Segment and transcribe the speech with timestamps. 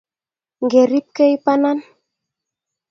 [0.63, 1.77] ngeripkei panan